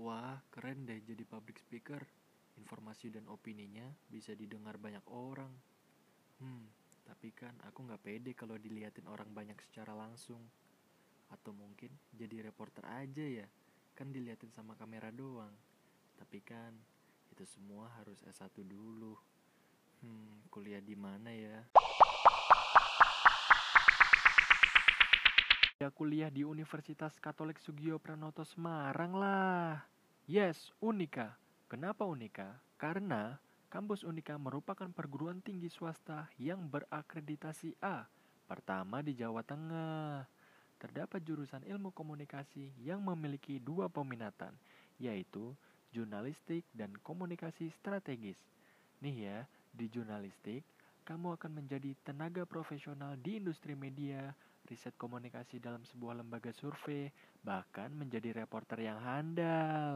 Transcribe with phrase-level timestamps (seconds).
[0.00, 2.00] Wah, keren deh jadi public speaker.
[2.56, 5.52] Informasi dan opininya bisa didengar banyak orang.
[6.40, 6.64] Hmm,
[7.04, 10.40] tapi kan aku nggak pede kalau diliatin orang banyak secara langsung.
[11.28, 13.46] Atau mungkin jadi reporter aja ya,
[13.92, 15.52] kan diliatin sama kamera doang.
[16.16, 16.72] Tapi kan
[17.36, 19.20] itu semua harus S1 dulu.
[20.00, 21.60] Hmm, kuliah di mana ya?
[25.80, 29.79] Ya kuliah di Universitas Katolik Sugio Pranoto Semarang lah.
[30.30, 31.34] Yes, Unika.
[31.66, 32.62] Kenapa Unika?
[32.78, 33.34] Karena
[33.66, 38.06] kampus Unika merupakan perguruan tinggi swasta yang berakreditasi A,
[38.46, 40.22] pertama di Jawa Tengah.
[40.78, 44.54] Terdapat jurusan ilmu komunikasi yang memiliki dua peminatan,
[45.02, 45.50] yaitu
[45.90, 48.38] jurnalistik dan komunikasi strategis.
[49.02, 49.38] Nih ya,
[49.74, 50.62] di jurnalistik,
[51.10, 54.30] kamu akan menjadi tenaga profesional di industri media,
[54.70, 57.10] riset komunikasi dalam sebuah lembaga survei,
[57.42, 59.89] bahkan menjadi reporter yang handal.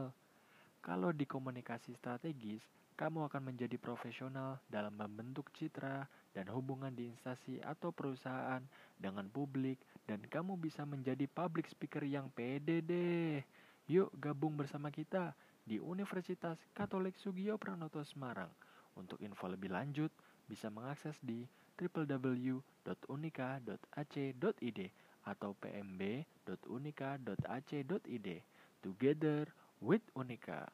[0.85, 2.61] Kalau di komunikasi strategis,
[2.93, 8.61] kamu akan menjadi profesional dalam membentuk citra dan hubungan di instansi atau perusahaan
[8.93, 13.41] dengan publik dan kamu bisa menjadi public speaker yang pede deh.
[13.89, 15.33] Yuk gabung bersama kita
[15.65, 18.53] di Universitas Katolik Sugio Pranoto Semarang.
[18.93, 20.13] Untuk info lebih lanjut,
[20.45, 21.49] bisa mengakses di
[21.81, 24.79] www.unika.ac.id
[25.25, 28.29] atau pmb.unika.ac.id.
[28.85, 29.49] Together
[29.85, 30.67] with Unika.